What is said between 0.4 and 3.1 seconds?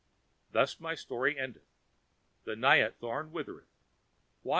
Here my story endeth, The Natiya